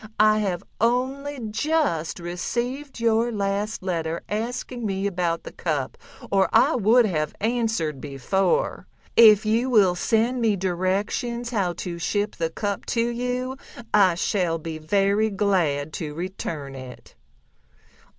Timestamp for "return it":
16.15-17.13